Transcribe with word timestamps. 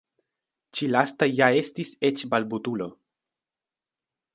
Ĉi 0.79 0.89
lasta 0.93 1.29
ja 1.41 1.51
estis 1.61 1.95
eĉ 2.11 2.27
balbutulo! 2.35 2.93